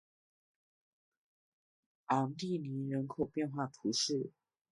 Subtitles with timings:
[2.07, 4.31] 昂蒂尼人口变化图示